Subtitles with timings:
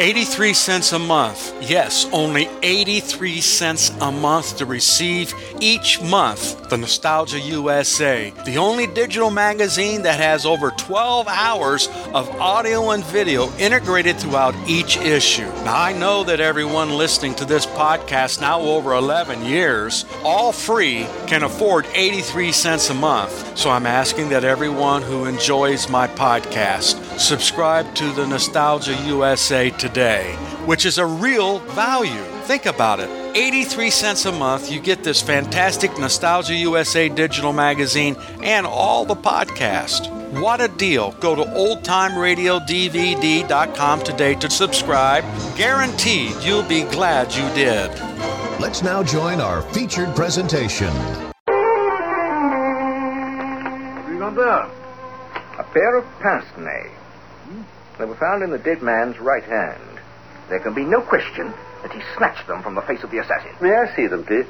[0.00, 1.54] 83 cents a month.
[1.60, 8.86] Yes, only 83 cents a month to receive each month the Nostalgia USA, the only
[8.86, 15.48] digital magazine that has over 12 hours of audio and video integrated throughout each issue.
[15.64, 21.06] Now, I know that everyone listening to this podcast now over 11 years, all free,
[21.26, 23.58] can afford 83 cents a month.
[23.58, 30.34] So I'm asking that everyone who enjoys my podcast subscribe to the Nostalgia USA today,
[30.66, 32.24] which is a real value.
[32.44, 33.08] Think about it.
[33.36, 39.14] 83 cents a month, you get this fantastic Nostalgia USA digital magazine and all the
[39.14, 40.10] podcast.
[40.40, 41.12] What a deal.
[41.20, 45.24] Go to oldtimeradiodvd.com today to subscribe.
[45.56, 47.90] Guaranteed you'll be glad you did.
[48.60, 50.90] Let's now join our featured presentation.
[55.58, 56.44] A pair of pince
[57.50, 57.64] nez.
[57.98, 59.82] They were found in the dead man's right hand.
[60.48, 63.52] There can be no question that he snatched them from the face of the assassin.
[63.60, 64.46] May I see them, please?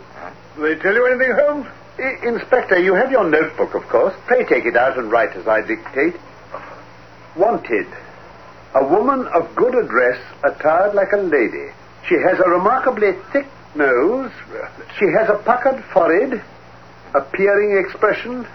[0.56, 1.66] Do they tell you anything, Holmes?
[1.98, 4.14] I- Inspector, you have your notebook, of course.
[4.26, 6.16] Pray take it out and write as I dictate.
[7.36, 7.86] Wanted.
[8.74, 11.72] A woman of good address, attired like a lady.
[12.08, 14.30] She has a remarkably thick nose.
[14.98, 16.42] She has a puckered forehead,
[17.14, 18.46] a peering expression,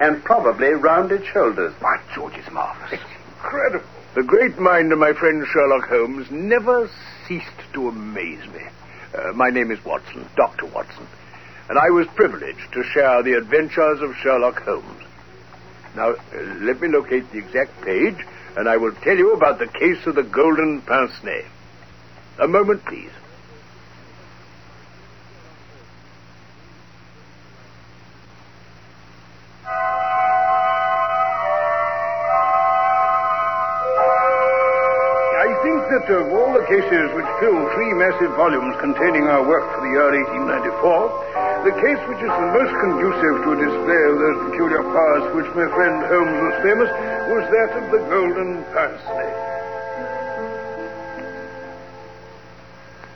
[0.00, 1.74] and probably rounded shoulders.
[1.80, 3.00] By George, it's marvelous.
[3.42, 3.86] Incredible.
[4.14, 6.88] The great mind of my friend Sherlock Holmes never
[7.26, 8.62] ceased to amaze me.
[9.12, 10.66] Uh, my name is Watson, Dr.
[10.66, 11.06] Watson,
[11.68, 15.04] and I was privileged to share the adventures of Sherlock Holmes.
[15.96, 18.16] Now, uh, let me locate the exact page,
[18.56, 21.44] and I will tell you about the case of the golden pince nez.
[22.38, 23.10] A moment, please.
[37.42, 42.30] Cases three massive volumes containing our work for the year 1894, the case which is
[42.30, 46.38] the most conducive to a display of those peculiar powers for which my friend Holmes
[46.38, 46.90] was famous
[47.34, 48.94] was that of the golden nez.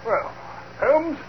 [0.03, 0.27] Well,
[0.83, 1.23] Holmes,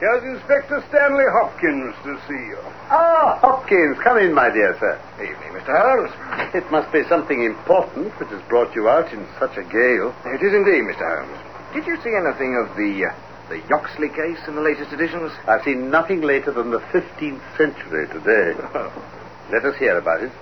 [0.00, 2.64] here's Inspector Stanley Hopkins to see you.
[2.88, 4.96] Ah, Hopkins, come in, my dear sir.
[5.20, 5.76] Evening, Mr.
[5.76, 6.56] Holmes.
[6.56, 10.16] It must be something important which has brought you out in such a gale.
[10.32, 11.04] It is indeed, Mr.
[11.04, 11.51] Holmes.
[11.72, 13.14] Did you see anything of the uh,
[13.48, 15.32] the Yoxley case in the latest editions?
[15.48, 18.52] I've seen nothing later than the 15th century today.
[19.50, 20.32] Let us hear about it.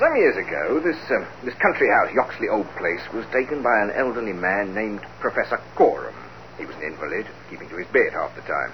[0.00, 3.90] Some years ago, this um, this country house, Yoxley Old Place, was taken by an
[3.90, 6.14] elderly man named Professor Coram.
[6.56, 8.72] He was an invalid, keeping to his bed half the time.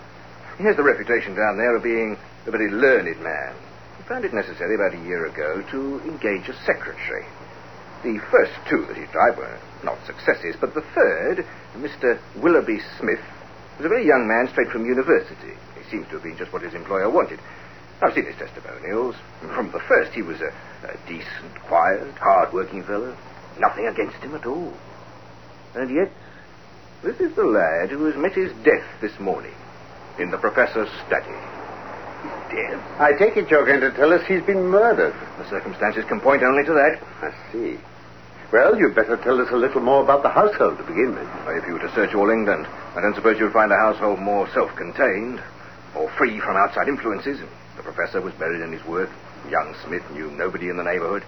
[0.57, 2.17] He has the reputation down there of being
[2.47, 3.55] a very learned man.
[3.97, 7.27] He found it necessary about a year ago to engage a secretary.
[8.05, 11.47] The first two that he tried were not successes, but the third,
[11.77, 12.19] Mr.
[12.37, 13.21] Willoughby Smith,
[13.77, 15.55] was a very young man straight from university.
[15.78, 17.41] He seems to have been just what his employer wanted.
[18.03, 19.17] I've seen his testimonials.
[19.55, 20.53] From the first, he was a,
[20.87, 23.17] a decent, quiet, hard-working fellow.
[23.59, 24.72] Nothing against him at all.
[25.75, 26.12] And yet,
[27.03, 29.55] this is the lad who has met his death this morning
[30.19, 31.34] in the professor's study.
[32.22, 32.78] He's dead.
[32.99, 35.15] I take it you're going to tell us he's been murdered.
[35.38, 36.99] The circumstances can point only to that.
[37.22, 37.78] I see.
[38.51, 41.29] Well, you'd better tell us a little more about the household to begin with.
[41.49, 42.67] If you were to search all England,
[42.97, 45.43] I don't suppose you'd find a household more self-contained
[45.95, 47.41] or free from outside influences.
[47.77, 49.11] The professor was buried in his work.
[49.51, 51.25] Young Smith knew nobody in the neighborhood.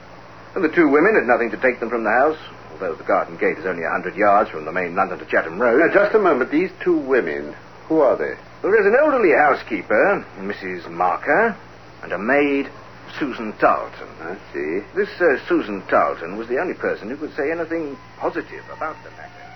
[0.54, 2.38] And the two women had nothing to take them from the house,
[2.72, 5.60] although the garden gate is only a hundred yards from the main London to Chatham
[5.60, 5.78] Road.
[5.78, 6.50] Now, just a moment.
[6.50, 7.54] These two women,
[7.86, 8.32] who are they?
[8.62, 10.90] There is an elderly housekeeper, Mrs.
[10.90, 11.54] Marker,
[12.02, 12.70] and a maid,
[13.18, 14.08] Susan Tarleton.
[14.20, 14.80] I see.
[14.94, 19.10] This uh, Susan Tarleton was the only person who could say anything positive about the
[19.12, 19.46] matter.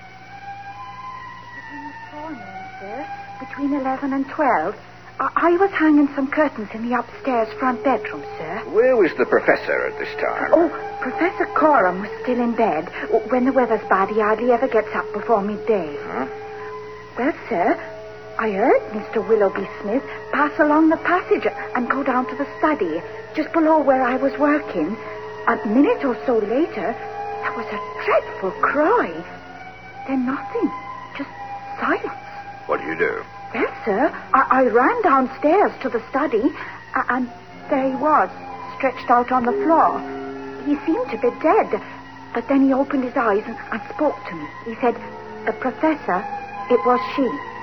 [1.55, 3.07] Between the forenoon, sir,
[3.41, 4.77] between 11 and 12,
[5.21, 8.63] I, I was hanging some curtains in the upstairs front bedroom, sir.
[8.71, 10.51] Where was the professor at this time?
[10.53, 10.69] Oh,
[11.01, 12.89] Professor Coram was still in bed.
[13.31, 15.97] When the weather's bad, he hardly ever gets up before midday.
[16.03, 16.27] Huh?
[17.19, 17.94] Well, sir,
[18.37, 19.27] I heard Mr.
[19.29, 20.03] Willoughby Smith
[20.33, 21.47] pass along the passage
[21.77, 23.01] and go down to the study,
[23.37, 24.97] just below where I was working.
[25.47, 26.97] A minute or so later,
[27.43, 29.07] there was a dreadful cry.
[30.09, 30.71] Then nothing,
[31.17, 31.31] just
[31.79, 32.19] silence.
[32.67, 33.23] What do you do?
[33.55, 36.51] Well, sir, I, I ran downstairs to the study,
[37.09, 37.31] and
[37.71, 38.31] there he was,
[38.77, 40.01] stretched out on the floor.
[40.67, 41.81] He seemed to be dead,
[42.35, 44.47] but then he opened his eyes and, and spoke to me.
[44.65, 44.97] He said,
[45.47, 46.19] The professor,
[46.69, 47.54] it was she.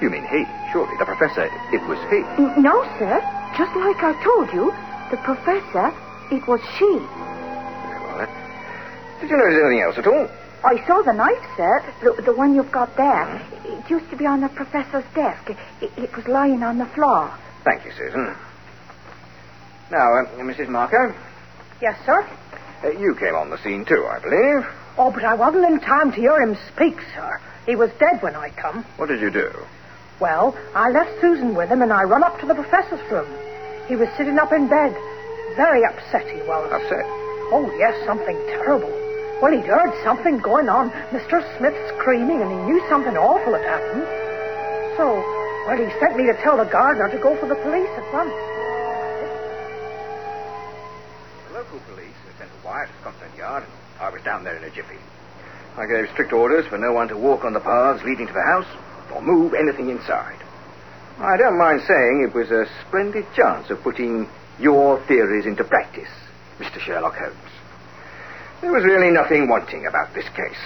[0.00, 0.44] You mean he?
[0.72, 2.20] Surely the professor, it was he.
[2.60, 3.20] No, sir,
[3.56, 4.72] just like I told you,
[5.10, 5.92] the professor,
[6.34, 6.84] it was she.
[6.84, 8.30] Well, that...
[9.20, 10.28] Did you notice anything else at all?
[10.64, 11.84] I saw the knife, sir.
[12.02, 13.40] The, the one you've got there.
[13.64, 15.50] It used to be on the professor's desk.
[15.80, 17.32] It, it was lying on the floor.
[17.64, 18.34] Thank you, Susan.
[19.90, 20.68] Now, uh, Mrs.
[20.68, 21.14] Marker,
[21.82, 22.26] Yes, sir.
[22.84, 24.66] uh, you came on the scene too, I believe.
[24.96, 27.40] Oh, but I wasn't in time to hear him speak, sir.
[27.66, 28.84] He was dead when I come.
[28.96, 29.50] What did you do?
[30.24, 33.28] Well, I left Susan with him and I run up to the professor's room.
[33.88, 34.96] He was sitting up in bed.
[35.54, 36.72] Very upset he was.
[36.72, 37.04] Upset.
[37.52, 38.88] Oh, yes, something terrible.
[39.42, 40.88] Well, he'd heard something going on.
[41.12, 41.44] Mr.
[41.58, 44.08] Smith screaming, and he knew something awful had happened.
[44.96, 45.12] So,
[45.68, 48.32] well, he sent me to tell the gardener to go for the police at once.
[51.52, 54.56] The local police had sent a wire to Scotland Yard, and I was down there
[54.56, 54.96] in a jiffy.
[55.76, 58.48] I gave strict orders for no one to walk on the paths leading to the
[58.56, 58.72] house
[59.14, 60.38] or move anything inside.
[61.18, 64.28] I don't mind saying it was a splendid chance of putting
[64.58, 66.10] your theories into practice,
[66.58, 66.80] Mr.
[66.80, 67.52] Sherlock Holmes.
[68.60, 70.58] There was really nothing wanting about this case.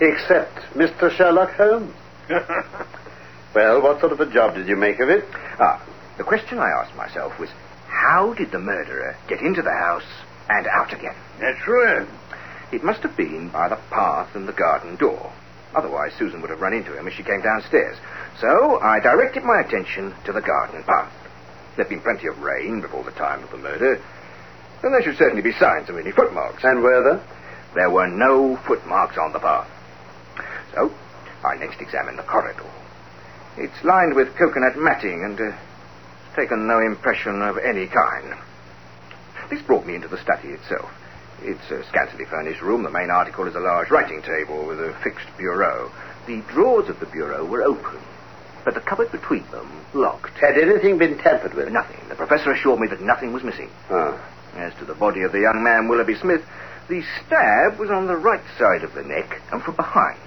[0.00, 1.10] Except Mr.
[1.10, 1.94] Sherlock Holmes.
[3.54, 5.24] well, what sort of a job did you make of it?
[5.60, 5.84] Ah,
[6.16, 7.50] the question I asked myself was
[7.88, 10.06] how did the murderer get into the house
[10.48, 11.14] and out again?
[11.40, 12.06] Naturally.
[12.72, 15.30] It must have been by the path and the garden door.
[15.74, 17.96] Otherwise, Susan would have run into him as she came downstairs.
[18.40, 21.12] So I directed my attention to the garden path.
[21.76, 24.00] There'd been plenty of rain before the time of the murder,
[24.82, 26.64] and there should certainly be signs of any footmarks.
[26.64, 27.24] And were there?
[27.74, 29.68] There were no footmarks on the path.
[30.74, 30.92] So
[31.44, 32.68] I next examined the corridor.
[33.56, 35.56] It's lined with coconut matting and uh,
[36.36, 38.34] taken no impression of any kind.
[39.50, 40.90] This brought me into the study itself.
[41.44, 42.84] It's a scantily furnished room.
[42.84, 45.90] The main article is a large writing table with a fixed bureau.
[46.26, 47.98] The drawers of the bureau were open,
[48.64, 50.38] but the cupboard between them locked.
[50.38, 51.68] Had anything been tampered with?
[51.72, 51.98] Nothing.
[52.08, 53.70] The professor assured me that nothing was missing.
[53.90, 54.16] Ah.
[54.54, 56.44] As to the body of the young man, Willoughby Smith,
[56.88, 60.20] the stab was on the right side of the neck and from behind,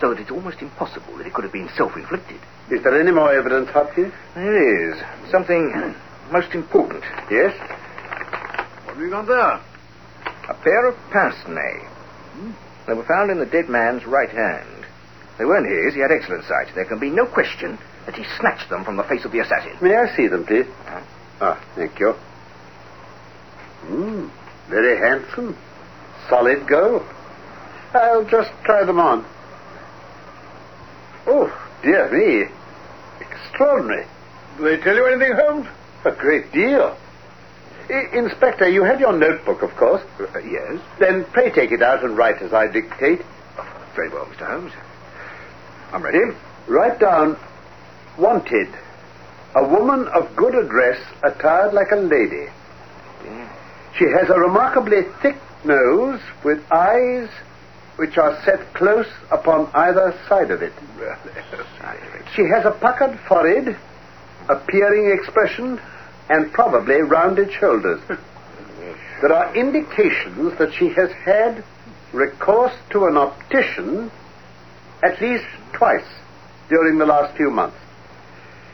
[0.00, 2.38] so that it's almost impossible that it could have been self-inflicted.
[2.70, 4.12] Is there any more evidence, Hopkins?
[4.34, 5.94] There is something
[6.30, 7.02] most important.
[7.30, 7.56] Yes?
[8.84, 9.60] What have you got there?
[10.48, 11.88] A pair of pince-nez.
[12.86, 14.86] They were found in the dead man's right hand.
[15.38, 15.94] They weren't his.
[15.94, 16.74] He had excellent sight.
[16.74, 19.76] There can be no question that he snatched them from the face of the assassin.
[19.80, 20.66] May I see them, please?
[20.84, 21.02] Huh?
[21.40, 22.12] Ah, thank you.
[23.82, 24.28] Hmm,
[24.68, 25.56] very handsome.
[26.28, 27.06] Solid gold.
[27.94, 29.24] I'll just try them on.
[31.26, 31.52] Oh,
[31.82, 32.50] dear me.
[33.20, 34.06] Extraordinary.
[34.56, 35.68] Do they tell you anything, Holmes?
[36.04, 36.96] A great deal.
[37.90, 40.02] I- Inspector, you have your notebook, of course.
[40.20, 40.80] Uh, yes.
[40.98, 43.22] Then pray take it out and write as I dictate.
[43.94, 44.46] Very well, Mr.
[44.46, 44.72] Holmes.
[45.92, 46.20] I'm ready.
[46.66, 47.36] Write down,
[48.18, 48.68] wanted,
[49.54, 52.48] a woman of good address attired like a lady.
[53.98, 57.28] She has a remarkably thick nose with eyes
[57.96, 60.72] which are set close upon either side of it.
[62.36, 63.74] She has a puckered forehead,
[64.48, 65.80] a peering expression,
[66.28, 68.00] and probably rounded shoulders.
[69.20, 71.64] There are indications that she has had
[72.12, 74.10] recourse to an optician
[75.02, 76.06] at least twice
[76.68, 77.76] during the last few months.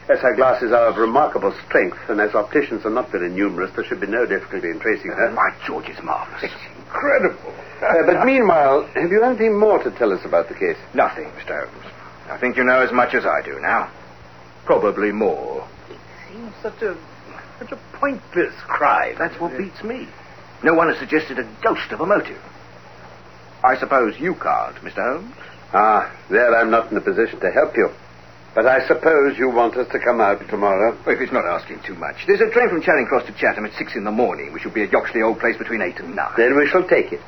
[0.08, 3.84] As her glasses are of remarkable strength, and as opticians are not very numerous, there
[3.84, 5.30] should be no difficulty in tracing her.
[5.30, 6.42] My George is marvelous.
[6.42, 6.54] It's
[6.94, 7.54] Incredible.
[7.82, 10.76] Uh, but meanwhile, have you anything more to tell us about the case?
[10.94, 11.68] Nothing, Mr.
[11.68, 11.86] Holmes.
[12.30, 13.90] I think you know as much as I do now.
[14.64, 15.66] Probably more.
[15.90, 15.98] It
[16.30, 16.96] seems such a
[17.58, 19.14] such a pointless cry.
[19.18, 20.08] That's what beats me.
[20.62, 22.40] No one has suggested a ghost of a motive.
[23.62, 25.02] I suppose you can't, Mr.
[25.02, 25.34] Holmes?
[25.72, 27.90] Ah, there I'm not in a position to help you.
[28.54, 30.96] But I suppose you want us to come out tomorrow.
[31.04, 32.24] Well, if it's not asking too much.
[32.26, 34.72] There's a train from Charing Cross to Chatham at six in the morning, which will
[34.72, 36.32] be at Yoxley Old Place between eight and nine.
[36.36, 37.20] Then we shall take it.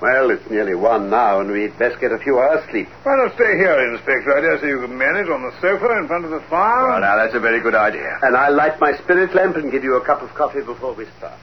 [0.00, 2.88] Well, it's nearly one now, and we'd best get a few hours' sleep.
[3.02, 4.32] Why not stay here, Inspector?
[4.32, 6.88] I dare say you can manage on the sofa in front of the fire.
[6.88, 8.08] Well, now, that's a very good idea.
[8.22, 11.04] And I'll light my spirit lamp and give you a cup of coffee before we
[11.18, 11.38] start.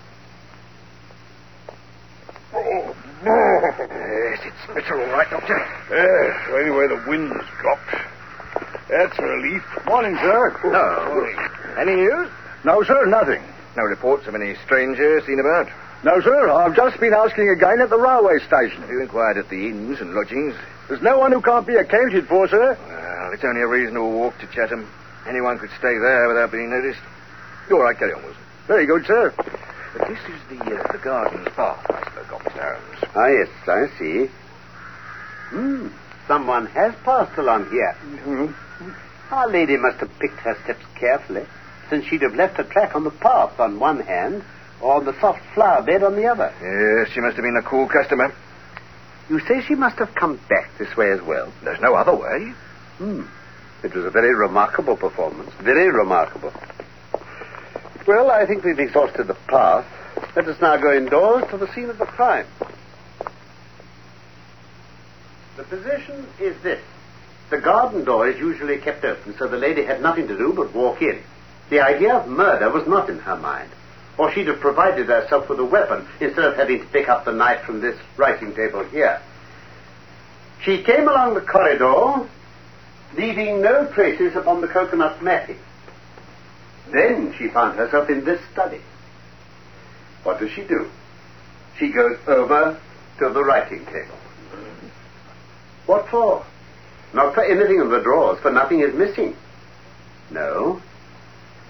[2.53, 3.61] Oh, no.
[3.77, 5.57] Yes, it's better all right, Doctor.
[5.91, 7.93] Yes, anyway, the wind's dropped.
[8.89, 9.61] That's a relief.
[9.85, 10.59] Morning, sir.
[10.65, 11.77] No.
[11.79, 12.29] Any news?
[12.63, 13.43] No, sir, nothing.
[13.75, 15.69] No reports of any strangers seen about?
[16.03, 18.81] No, sir, I've just been asking again at the railway station.
[18.81, 20.53] Have you inquired at the inns and lodgings?
[20.87, 22.77] There's no one who can't be accounted for, sir.
[22.87, 24.87] Well, it's only a reasonable walk to Chatham.
[25.27, 27.01] Anyone could stay there without being noticed.
[27.67, 28.41] You're all right, carry on, Wilson.
[28.67, 29.33] Very good, sir.
[29.35, 32.77] But this is the uh, the garden's path I spoke of, Mr.
[32.77, 33.11] Holmes.
[33.15, 34.29] Ah, yes, I see.
[35.49, 35.87] Hmm,
[36.27, 37.97] someone has passed along here.
[39.31, 41.45] Our lady must have picked her steps carefully,
[41.89, 44.43] since she'd have left a track on the path on one hand,
[44.81, 46.53] or on the soft flower bed on the other.
[46.61, 48.33] Yes, she must have been a cool customer.
[49.29, 51.51] You say she must have come back this way as well?
[51.63, 52.53] There's no other way.
[52.97, 53.23] Hmm.
[53.83, 55.51] It was a very remarkable performance.
[55.61, 56.53] Very remarkable.
[58.07, 59.85] Well, I think we've exhausted the path.
[60.35, 62.45] Let us now go indoors to the scene of the crime.
[65.57, 66.81] The position is this.
[67.49, 70.73] The garden door is usually kept open, so the lady had nothing to do but
[70.73, 71.21] walk in.
[71.69, 73.69] The idea of murder was not in her mind.
[74.17, 77.31] Or she'd have provided herself with a weapon instead of having to pick up the
[77.31, 79.21] knife from this writing table here.
[80.63, 82.27] She came along the corridor,
[83.15, 85.59] leaving no traces upon the coconut matting.
[86.91, 88.81] Then she found herself in this study.
[90.23, 90.89] What does she do?
[91.77, 92.79] She goes over
[93.19, 94.17] to the writing table.
[95.85, 96.45] What for?
[97.13, 99.35] Not for anything in the drawers, for nothing is missing.
[100.31, 100.81] No.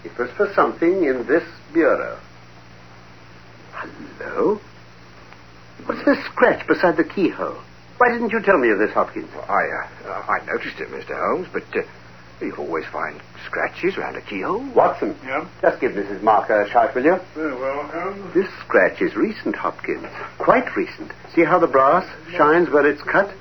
[0.04, 2.18] It was for something in this bureau.
[3.78, 4.60] Hello?
[5.86, 7.58] What's this scratch beside the keyhole?
[7.98, 9.30] Why didn't you tell me of this, Hopkins?
[9.34, 9.64] Well, I,
[10.08, 11.16] uh, I noticed it, Mr.
[11.18, 11.82] Holmes, but uh,
[12.42, 14.64] you always find scratches around a keyhole.
[14.74, 15.16] Watson.
[15.26, 15.48] Yeah?
[15.62, 16.22] Just give Mrs.
[16.22, 17.20] Marker a shout, will you?
[17.36, 18.34] Very well, Holmes.
[18.34, 20.08] This scratch is recent, Hopkins.
[20.40, 21.12] Quite recent.
[21.34, 23.34] See how the brass shines where it's cut?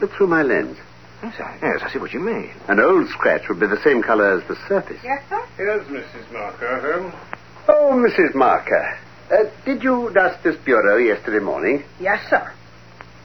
[0.00, 0.76] Look through my lens.
[1.22, 2.50] Yes, I, yes, I see what you mean.
[2.68, 5.00] An old scratch would be the same color as the surface.
[5.02, 5.44] Yes, sir?
[5.56, 6.32] Here's Mrs.
[6.32, 7.14] Marker, Holmes.
[7.68, 8.34] Oh, Mrs.
[8.34, 8.98] Marker.
[9.30, 11.84] Uh, did you dust this bureau yesterday morning?
[12.00, 12.50] Yes, sir.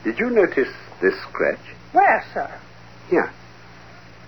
[0.04, 0.68] Did you notice
[1.02, 1.60] this scratch?
[1.94, 2.60] Where, sir?
[3.10, 3.32] Here.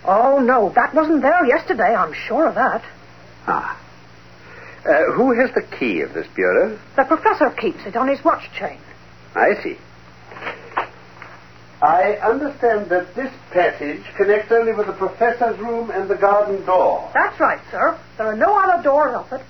[0.05, 1.93] Oh, no, that wasn't there yesterday.
[1.95, 2.83] I'm sure of that.
[3.47, 3.81] Ah.
[4.85, 6.79] Uh, who has the key of this bureau?
[6.95, 8.79] The professor keeps it on his watch chain.
[9.33, 9.77] I see.
[11.81, 17.09] I understand that this passage connects only with the professor's room and the garden door.
[17.13, 17.99] That's right, sir.
[18.17, 19.41] There are no other doors off it.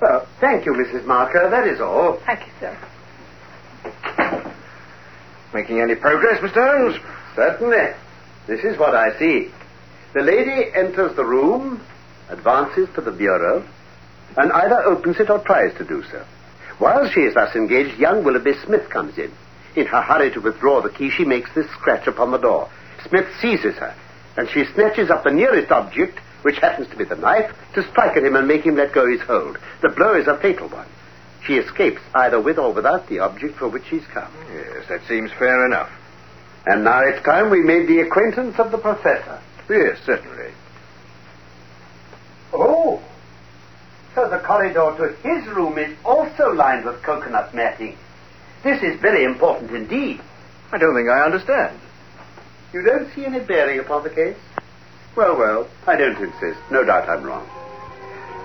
[0.00, 1.04] Well, thank you, Mrs.
[1.04, 1.50] Marker.
[1.50, 2.20] That is all.
[2.24, 2.76] Thank you, sir.
[5.52, 6.62] Making any progress, Mr.
[6.64, 6.96] Holmes?
[7.34, 7.94] Certainly.
[8.46, 9.50] This is what I see.
[10.14, 11.80] The lady enters the room,
[12.28, 13.66] advances to the bureau,
[14.36, 16.24] and either opens it or tries to do so.
[16.78, 19.32] While she is thus engaged, young Willoughby Smith comes in.
[19.74, 22.70] In her hurry to withdraw the key, she makes this scratch upon the door.
[23.08, 23.94] Smith seizes her,
[24.36, 28.16] and she snatches up the nearest object, which happens to be the knife, to strike
[28.16, 29.58] at him and make him let go his hold.
[29.82, 30.86] The blow is a fatal one.
[31.44, 34.32] She escapes either with or without the object for which she's come.
[34.52, 35.90] Yes, that seems fair enough.
[36.66, 39.40] And now it's time we made the acquaintance of the professor.
[39.68, 40.52] Yes, certainly.
[42.52, 43.02] Oh,
[44.14, 47.96] so the corridor to his room is also lined with coconut matting.
[48.62, 50.20] This is very important indeed.
[50.72, 51.78] I don't think I understand.
[52.72, 54.36] You don't see any bearing upon the case?
[55.18, 56.60] Well, well, I don't insist.
[56.70, 57.44] No doubt I'm wrong.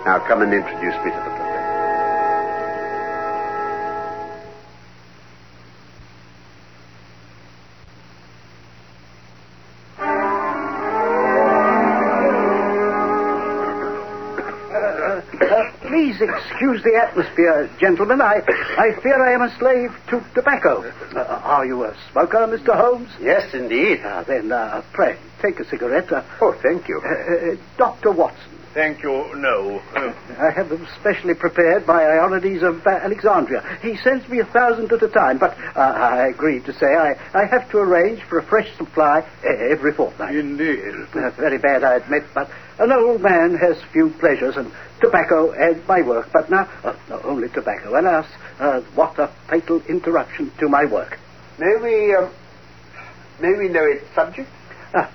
[0.07, 1.52] Now come and introduce me to the professor.
[15.81, 18.21] Please excuse the atmosphere, gentlemen.
[18.21, 18.35] I,
[18.77, 20.81] I fear I am a slave to tobacco.
[21.15, 22.75] Uh, are you a smoker, Mr.
[22.75, 23.09] Holmes?
[23.21, 23.99] Yes, indeed.
[24.03, 26.11] Ah, then, uh, pray, take a cigarette.
[26.11, 27.01] Uh, Oh, thank you.
[27.03, 28.11] uh, Dr.
[28.11, 28.52] Watson.
[28.73, 29.79] Thank you, no.
[29.95, 33.61] Uh, I have them specially prepared by Ionides of Alexandria.
[33.83, 37.13] He sends me a thousand at a time, but uh, I grieve to say I,
[37.35, 40.35] I have to arrange for a fresh supply every fortnight.
[40.35, 40.79] indeed.
[41.13, 42.49] Uh, very bad, I admit, but
[42.79, 46.29] an old man has few pleasures, and tobacco and my work.
[46.33, 48.25] But now, uh, not only tobacco, alas,
[48.59, 51.19] uh, what a fatal interruption to my work.
[51.59, 52.31] May we, um,
[53.39, 54.49] may we know its subject?
[54.95, 55.11] Ah.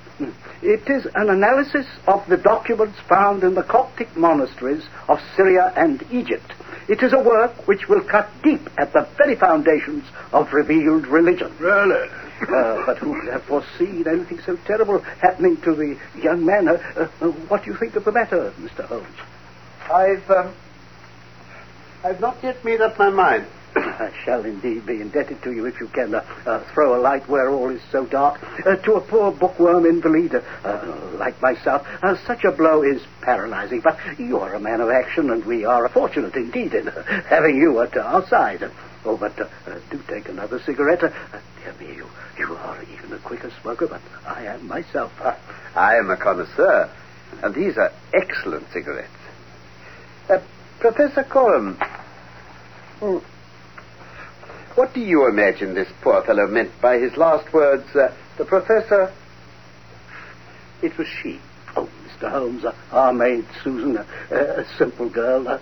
[0.63, 6.05] It is an analysis of the documents found in the Coptic monasteries of Syria and
[6.11, 6.53] Egypt.
[6.89, 11.55] It is a work which will cut deep at the very foundations of revealed religion.
[11.59, 12.09] Really?
[12.41, 16.69] Uh, but who could have foreseen anything so terrible happening to the young man?
[16.69, 18.85] Uh, uh, what do you think of the matter, Mr.
[18.87, 19.07] Holmes?
[19.93, 20.55] I've, um,
[22.05, 23.47] I've not yet made up my mind.
[23.77, 27.29] I shall indeed be indebted to you if you can uh, uh, throw a light
[27.29, 28.41] where all is so dark.
[28.65, 33.81] Uh, to a poor bookworm invalid uh, like myself, uh, such a blow is paralyzing.
[33.81, 37.57] But you are a man of action, and we are fortunate indeed in uh, having
[37.57, 38.71] you at our side.
[39.05, 41.05] Oh, but uh, uh, do take another cigarette.
[41.05, 41.11] Uh,
[41.63, 42.07] dear me, you,
[42.39, 45.13] you are even a quicker smoker, but I am myself.
[45.75, 46.91] I am a connoisseur,
[47.43, 49.11] and these are excellent cigarettes.
[50.29, 50.41] Uh,
[50.81, 51.77] Professor Coram,
[53.01, 53.19] hmm,
[54.75, 57.85] what do you imagine this poor fellow meant by his last words?
[57.95, 59.13] Uh, the professor.
[60.83, 61.41] It was she.
[61.77, 62.31] Oh, Mr.
[62.31, 65.47] Holmes, uh, our maid Susan, uh, a simple girl.
[65.49, 65.59] Uh,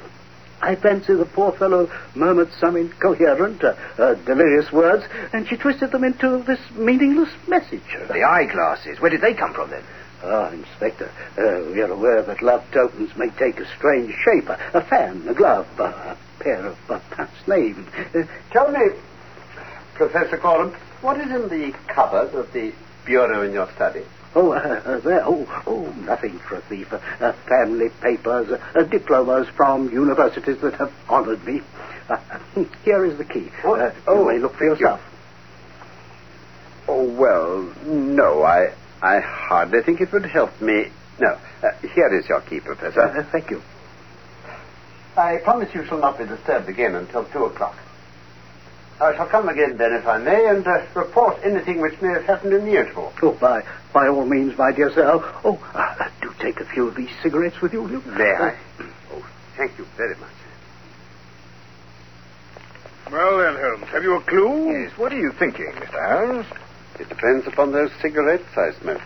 [0.60, 5.92] I fancy the poor fellow murmured some incoherent, uh, uh, delirious words, and she twisted
[5.92, 7.82] them into this meaningless message.
[8.08, 9.82] The eyeglasses, where did they come from then?
[10.22, 14.48] Ah, Inspector, uh, we are aware that love tokens may take a strange shape.
[14.48, 15.66] A, fan, a glove,
[16.46, 17.76] pair of uh, pince nez.
[18.14, 18.22] Uh,
[18.52, 18.78] Tell me,
[19.94, 20.70] Professor Coram,
[21.02, 22.72] what is in the cupboard of the
[23.04, 24.02] bureau in your study?
[24.36, 25.24] Oh, uh, uh, there.
[25.24, 26.92] Oh, oh, nothing for a thief.
[26.92, 31.60] Uh, uh, family papers, uh, diplomas from universities that have honored me.
[32.08, 32.16] Uh,
[32.84, 33.50] here is the key.
[33.64, 34.86] Uh, Oh, may look for thank you.
[34.86, 35.00] yourself.
[36.88, 40.84] Oh, well, no, I, I hardly think it would help me.
[41.18, 41.28] No,
[41.62, 43.00] uh, here is your key, Professor.
[43.02, 43.60] Uh, thank you.
[45.16, 47.76] I promise you shall not be disturbed again until two o'clock.
[49.00, 52.24] I shall come again then, if I may, and uh, report anything which may have
[52.24, 53.12] happened in the interval.
[53.22, 55.04] Oh, by, by all means, my dear sir.
[55.44, 58.00] Oh, uh, do take a few of these cigarettes with you, will you?
[58.06, 58.56] May Uh, I?
[59.12, 60.30] Oh, thank you very much.
[63.12, 64.70] Well then, Holmes, have you a clue?
[64.72, 66.18] Yes, what are you thinking, Mr.
[66.18, 66.46] Holmes?
[66.98, 69.02] It depends upon those cigarettes I smoked.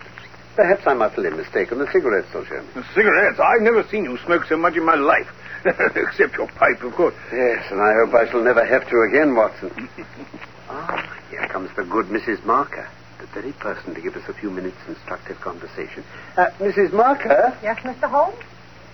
[0.55, 1.77] Perhaps I'm utterly mistaken.
[1.79, 2.67] The cigarettes will show me.
[2.75, 3.39] The cigarettes.
[3.39, 5.27] I've never seen you smoke so much in my life.
[5.95, 7.15] Except your pipe, of course.
[7.31, 9.71] Yes, and I hope I shall never have to again, Watson.
[10.69, 12.43] ah, here comes the good Mrs.
[12.45, 12.89] Marker,
[13.19, 16.03] the very person to give us a few minutes' instructive conversation.
[16.37, 16.91] Uh, Mrs.
[16.93, 18.09] Marker, Yes, Mr.
[18.09, 18.37] Holmes?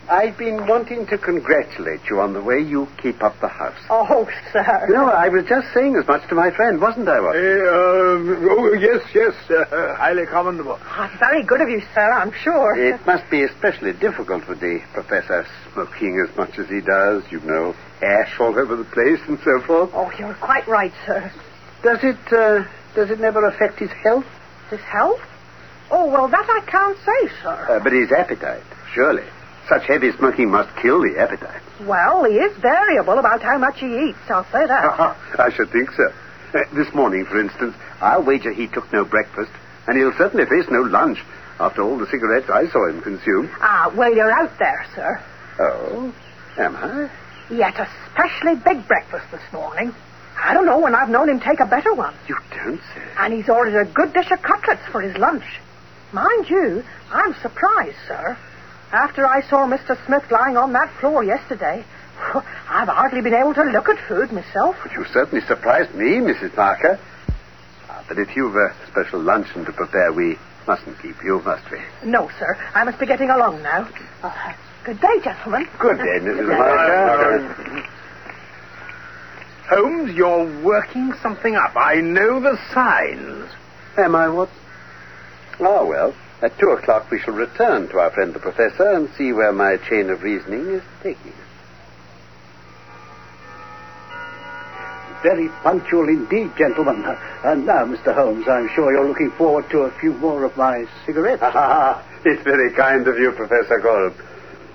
[0.09, 3.75] I've been wanting to congratulate you on the way you keep up the house.
[3.89, 4.85] Oh, sir.
[4.89, 7.43] No, I was just saying as much to my friend, wasn't I, Uh, Watson?
[7.43, 9.33] uh, oh, yes, yes.
[9.51, 10.79] Uh, highly commendable.
[10.81, 12.75] Oh, very good of you, sir, I'm sure.
[12.79, 17.41] It must be especially difficult for the professor smoking as much as he does, you
[17.41, 19.89] know, ash all over the place and so forth.
[19.93, 21.31] Oh, you're quite right, sir.
[21.83, 22.63] Does it, uh,
[22.95, 24.25] does it never affect his health?
[24.69, 25.19] His health?
[25.91, 27.75] Oh, well, that I can't say, sir.
[27.75, 29.23] Uh, but his appetite, surely.
[29.69, 31.61] Such heavy smoking must kill the appetite.
[31.85, 35.17] Well, he is variable about how much he eats, I'll say that.
[35.39, 36.13] I should think so.
[36.53, 39.51] Uh, this morning, for instance, I'll wager he took no breakfast,
[39.87, 41.19] and he'll certainly face no lunch
[41.59, 43.49] after all the cigarettes I saw him consume.
[43.59, 45.21] ah, well, you're out there, sir.
[45.59, 46.13] Oh,
[46.57, 47.09] am I?
[47.49, 49.93] He ate a specially big breakfast this morning.
[50.39, 52.13] I don't know when I've known him take a better one.
[52.27, 53.01] You don't say.
[53.17, 55.43] And he's ordered a good dish of cutlets for his lunch.
[56.13, 58.37] Mind you, I'm surprised, sir.
[58.91, 59.97] After I saw Mr.
[60.05, 61.83] Smith lying on that floor yesterday,
[62.69, 64.77] I've hardly been able to look at food myself.
[64.81, 66.55] But you certainly surprised me, Mrs.
[66.55, 66.99] Parker.
[67.89, 71.79] Ah, but if you've a special luncheon to prepare, we mustn't keep you, must we?
[72.05, 72.57] No, sir.
[72.73, 73.89] I must be getting along now.
[74.23, 74.53] Uh,
[74.85, 75.67] good day, gentlemen.
[75.79, 76.37] Good day, Mrs.
[76.37, 76.57] Good day.
[76.57, 77.83] Parker.
[79.69, 81.75] Holmes, you're working something up.
[81.75, 83.51] I know the signs.
[83.97, 84.49] Am I what?
[85.59, 89.33] Ah, well, at two o'clock we shall return to our friend the professor and see
[89.33, 91.47] where my chain of reasoning is taking us.
[95.23, 97.03] Very punctual indeed, gentlemen.
[97.03, 98.13] Uh, and now, Mr.
[98.13, 101.41] Holmes, I'm sure you're looking forward to a few more of my cigarettes.
[101.43, 104.13] Ah, it's very kind of you, Professor Gold.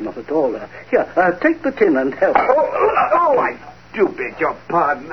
[0.00, 0.56] Not at all.
[0.56, 2.36] Uh, here, uh, take the tin and help.
[2.36, 3.56] Oh, oh, I
[3.94, 5.12] do beg your pardon.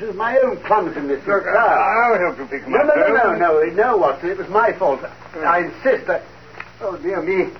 [0.00, 1.26] It was my own clumsiness.
[1.26, 2.86] Look, I'll help you pick them No, up.
[2.86, 3.18] no, no, no,
[3.60, 3.76] Holmes.
[3.76, 4.30] no, no, Watson.
[4.30, 5.00] It was my fault.
[5.36, 6.08] I insist.
[6.08, 6.22] I...
[6.80, 7.52] Oh, dear me.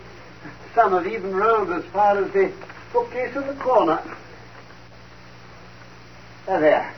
[0.75, 2.51] Some have even rolled as far as the
[2.93, 4.01] bookcase in the corner.
[6.47, 6.95] There, there.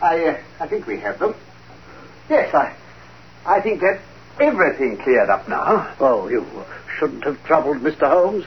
[0.00, 1.34] I, uh, I think we have them.
[2.30, 2.74] Yes, I,
[3.44, 4.00] I think that
[4.40, 5.94] everything cleared up now.
[6.00, 6.46] Oh, you
[6.98, 8.08] shouldn't have troubled Mr.
[8.08, 8.46] Holmes.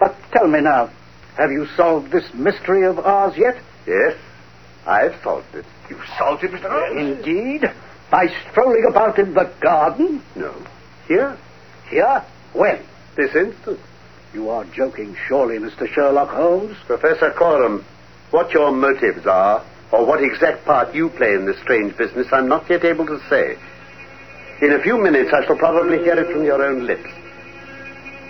[0.00, 0.90] But tell me now,
[1.36, 3.60] have you solved this mystery of ours yet?
[3.86, 4.16] Yes,
[4.88, 5.66] I've solved it.
[5.90, 6.70] You've solved it, Mr.
[6.70, 7.18] Holmes?
[7.18, 7.70] Indeed.
[8.10, 10.22] By strolling about in the garden?
[10.34, 10.54] No.
[11.06, 11.36] Here?
[11.90, 12.24] Here?
[12.54, 12.82] When?
[13.14, 13.78] This instant.
[14.32, 15.86] You are joking, surely, Mr.
[15.92, 16.76] Sherlock Holmes.
[16.86, 17.84] Professor Coram,
[18.30, 22.48] what your motives are, or what exact part you play in this strange business, I'm
[22.48, 23.58] not yet able to say.
[24.62, 27.10] In a few minutes, I shall probably hear it from your own lips.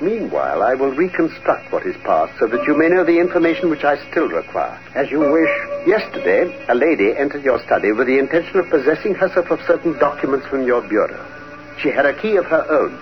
[0.00, 3.82] Meanwhile, I will reconstruct what is past so that you may know the information which
[3.82, 4.78] I still require.
[4.94, 5.50] As you wish.
[5.86, 10.46] Yesterday, a lady entered your study with the intention of possessing herself of certain documents
[10.46, 11.24] from your bureau.
[11.80, 12.94] She had a key of her own.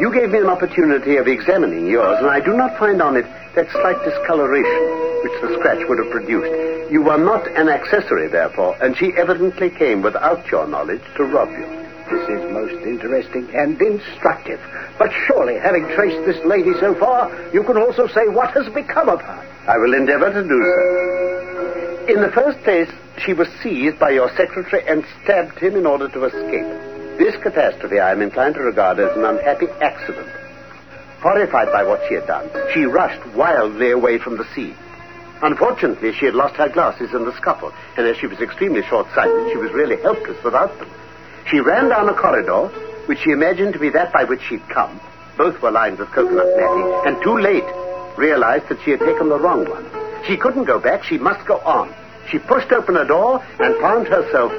[0.00, 3.26] You gave me an opportunity of examining yours, and I do not find on it
[3.54, 6.92] that slight discoloration which the scratch would have produced.
[6.92, 11.50] You were not an accessory, therefore, and she evidently came without your knowledge to rob
[11.50, 11.87] you.
[12.10, 14.60] This is most interesting and instructive.
[14.98, 19.08] But surely, having traced this lady so far, you can also say what has become
[19.08, 19.46] of her.
[19.68, 22.14] I will endeavor to do so.
[22.14, 22.90] In the first place,
[23.24, 27.18] she was seized by your secretary and stabbed him in order to escape.
[27.18, 30.28] This catastrophe I am inclined to regard as an unhappy accident.
[31.20, 34.76] Horrified by what she had done, she rushed wildly away from the scene.
[35.42, 39.50] Unfortunately, she had lost her glasses in the scuffle, and as she was extremely short-sighted,
[39.52, 40.88] she was really helpless without them.
[41.50, 42.68] She ran down a corridor,
[43.06, 45.00] which she imagined to be that by which she'd come.
[45.36, 47.64] Both were lined with coconut matting, and too late
[48.18, 49.86] realized that she had taken the wrong one.
[50.26, 51.04] She couldn't go back.
[51.04, 51.94] She must go on.
[52.28, 54.52] She pushed open a door and found herself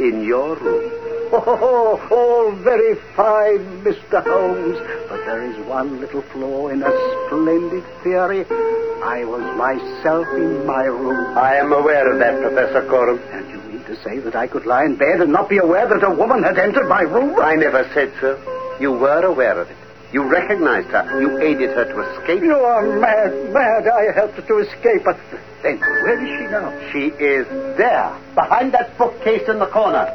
[0.00, 0.90] in your room.
[1.30, 4.24] Oh, all very fine, Mr.
[4.24, 4.78] Holmes.
[5.08, 6.90] But there is one little flaw in a
[7.26, 8.46] splendid theory.
[9.04, 11.36] I was myself in my room.
[11.36, 13.20] I am aware of that, Professor Coram.
[13.30, 13.57] And you
[13.88, 16.42] to say that I could lie in bed and not be aware that a woman
[16.42, 17.40] had entered my room?
[17.40, 18.38] I never said so.
[18.78, 19.76] You were aware of it.
[20.12, 21.20] You recognized her.
[21.20, 22.42] You aided her to escape.
[22.42, 23.88] You are mad, mad.
[23.88, 25.02] I helped her to escape.
[25.04, 25.18] But
[25.62, 26.92] then, where is she now?
[26.92, 27.46] She is
[27.76, 30.06] there, behind that bookcase in the corner.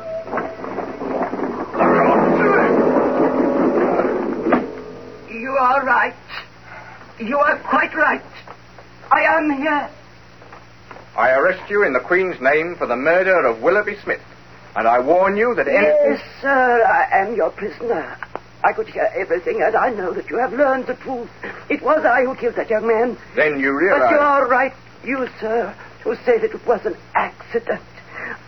[5.29, 6.15] You are right.
[7.19, 8.23] You are quite right.
[9.12, 9.89] I am here.
[11.15, 14.21] I arrest you in the Queen's name for the murder of Willoughby Smith.
[14.76, 15.86] And I warn you that any...
[15.86, 18.17] Yes, sir, I am your prisoner.
[18.63, 21.30] I could hear everything, and I know that you have learned the truth.
[21.69, 23.17] It was I who killed that young man.
[23.36, 24.02] Then you realize.
[24.02, 24.73] But you are right,
[25.04, 27.82] you, sir, who say that it was an accident.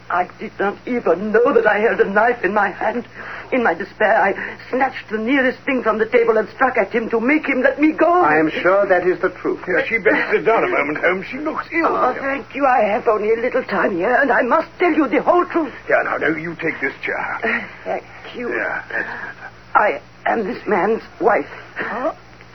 [0.10, 3.06] I did not even know that I held a knife in my hand.
[3.52, 4.34] In my despair, I
[4.70, 7.80] snatched the nearest thing from the table and struck at him to make him let
[7.80, 8.12] me go.
[8.12, 9.62] I am sure that is the truth.
[9.68, 11.26] Yeah, she better sit down a moment, Holmes.
[11.28, 11.88] She looks ill.
[11.88, 12.66] Oh, thank you.
[12.66, 15.74] I have only a little time here, and I must tell you the whole truth.
[15.90, 17.40] Yeah, now, now, you take this chair.
[17.44, 18.04] Uh, thank
[18.36, 18.50] you.
[18.50, 21.50] Yeah, that's I am this man's wife.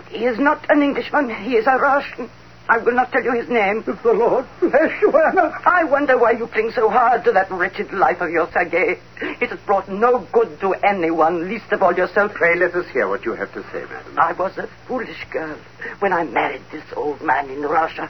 [0.09, 1.30] He is not an Englishman.
[1.30, 2.30] He is a Russian.
[2.70, 3.83] I will not tell you his name.
[3.83, 5.52] The Lord bless you, Anna.
[5.66, 9.00] I wonder why you cling so hard to that wretched life of yours, Sergei.
[9.20, 12.33] It has brought no good to anyone, least of all yourself.
[12.33, 14.16] Pray let us hear what you have to say, madam.
[14.16, 15.56] I was a foolish girl
[15.98, 18.09] when I married this old man in Russia.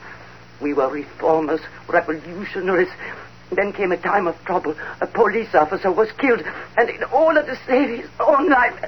[0.60, 2.90] We were reformers, revolutionaries.
[3.50, 4.76] Then came a time of trouble.
[5.00, 6.44] A police officer was killed,
[6.76, 8.84] and in order to save his own life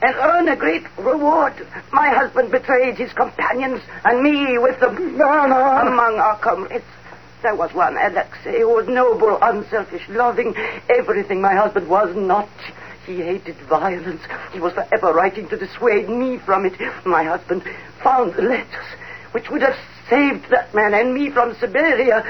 [0.00, 1.54] and earn a great reward,
[1.92, 4.96] my husband betrayed his companions and me with them.
[5.20, 6.84] Among our comrades,
[7.42, 10.54] there was one, Alexei, who was noble, unselfish, loving,
[10.88, 12.48] everything my husband was not.
[13.06, 14.22] He hated violence.
[14.52, 16.74] He was forever writing to dissuade me from it.
[17.06, 17.62] My husband
[18.02, 18.86] found the letters
[19.32, 19.76] which would have
[20.08, 22.24] saved that man and me from Siberia.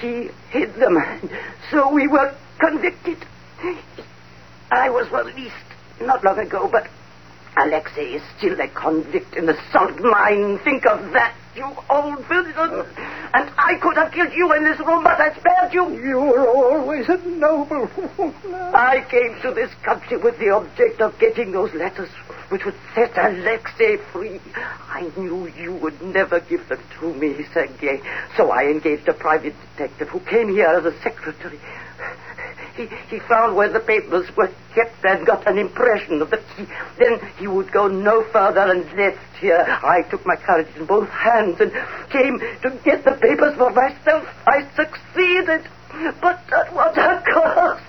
[0.00, 0.98] He hid them.
[1.70, 3.18] So we were convicted.
[4.70, 5.54] I was released
[6.00, 6.88] not long ago, but
[7.58, 10.58] Alexei is still a convict in the salt mine.
[10.60, 12.86] Think of that, you old villain.
[13.34, 15.90] And I could have killed you in this room, but I spared you.
[16.00, 18.34] You were always a noble woman.
[18.74, 22.10] I came to this country with the object of getting those letters
[22.48, 24.40] which would set Alexei free.
[24.54, 28.00] I knew you would never give them to me, Sergei.
[28.36, 31.60] So I engaged a private detective who came here as a secretary.
[32.78, 36.64] He, he found where the papers were kept and got an impression of the key.
[36.96, 39.66] Then he would go no further and left here.
[39.82, 41.72] I took my courage in both hands and
[42.10, 44.28] came to get the papers for myself.
[44.46, 45.66] I succeeded,
[46.22, 47.82] but at what a cost.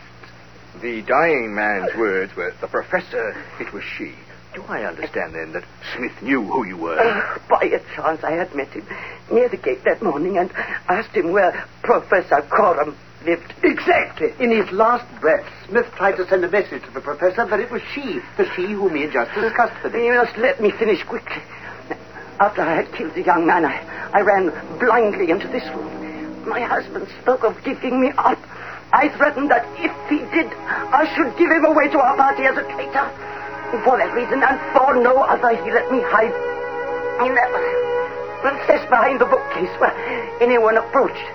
[0.82, 4.16] The dying man's words were, the professor, it was she.
[4.56, 7.00] Do I understand then that Smith knew who you were?
[7.00, 8.88] Uh, by a chance, I had met him
[9.32, 10.52] near the gate that morning and
[10.88, 13.54] asked him where Professor Coram lived.
[13.64, 14.34] Exactly.
[14.40, 17.72] In his last breath, Smith tried to send a message to the professor, but it
[17.72, 20.04] was she, the she whom he had just discussed with him.
[20.04, 21.42] You must let me finish quickly.
[22.40, 26.48] After I had killed the young man, I, I ran blindly into this room.
[26.48, 28.40] My husband spoke of giving me up.
[28.92, 32.58] I threatened that if he did, I should give him away to our party as
[32.58, 33.06] a traitor.
[33.84, 36.34] For that reason and for no other, he let me hide
[37.22, 37.52] in that
[38.42, 39.94] recess behind the bookcase where
[40.42, 41.28] anyone approached.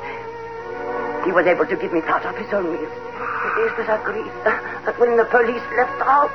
[1.25, 2.93] He was able to give me part of his own meals.
[2.93, 6.33] It was agreed that when the police left the house,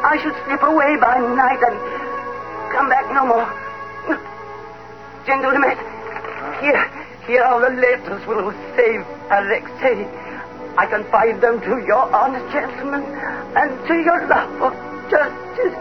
[0.00, 1.76] I should slip away by night and
[2.72, 3.48] come back no more.
[5.26, 5.76] Gentlemen,
[6.64, 6.88] here,
[7.26, 10.08] here are the letters will save Alexei.
[10.78, 14.74] I confide them to your honest gentlemen and to your love of
[15.10, 15.76] justice.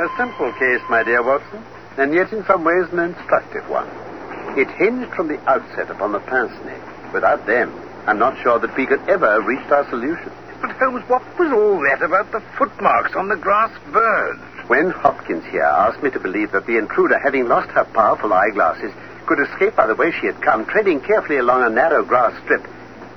[0.00, 1.62] A simple case, my dear Watson,
[1.98, 3.88] and yet in some ways an instructive one.
[4.58, 6.80] It hinged from the outset upon the pince nez.
[7.12, 7.72] Without them,
[8.06, 10.32] I'm not sure that we could ever have reached our solution.
[10.60, 14.38] But, Holmes, what was all that about the footmarks on the grass verge?
[14.70, 18.92] When Hopkins here asked me to believe that the intruder, having lost her powerful eyeglasses,
[19.26, 22.64] could escape by the way she had come, treading carefully along a narrow grass strip,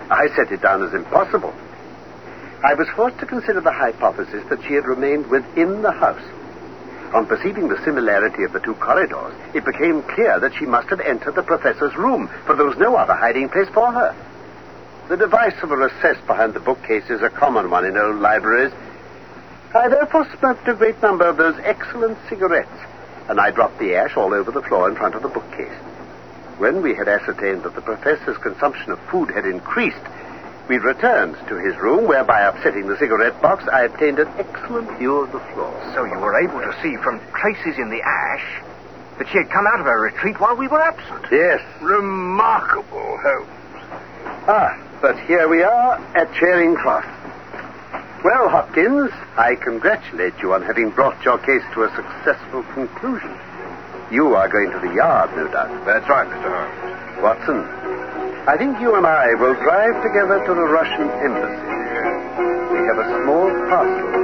[0.09, 1.53] I set it down as impossible.
[2.63, 6.23] I was forced to consider the hypothesis that she had remained within the house.
[7.13, 11.01] On perceiving the similarity of the two corridors, it became clear that she must have
[11.01, 14.15] entered the professor's room, for there was no other hiding place for her.
[15.07, 18.73] The device of a recess behind the bookcase is a common one in old libraries.
[19.75, 22.69] I therefore smoked a great number of those excellent cigarettes,
[23.27, 25.73] and I dropped the ash all over the floor in front of the bookcase.
[26.59, 29.97] When we had ascertained that the professor's consumption of food had increased,
[30.69, 34.91] we returned to his room, where by upsetting the cigarette box, I obtained an excellent
[34.99, 35.73] view of the floor.
[35.95, 38.61] So you were able to see from traces in the ash
[39.17, 41.25] that she had come out of her retreat while we were absent.
[41.31, 41.61] Yes.
[41.81, 43.49] Remarkable, Holmes.
[44.47, 47.05] Ah, but here we are at Charing Cross.
[48.23, 53.35] Well, Hopkins, I congratulate you on having brought your case to a successful conclusion.
[54.11, 55.85] You are going to the yard, no doubt.
[55.85, 56.47] That's right, Mr.
[56.47, 57.21] Holmes.
[57.21, 57.59] Watson,
[58.47, 61.67] I think you and I will drive together to the Russian embassy.
[62.71, 64.22] We have a small parcel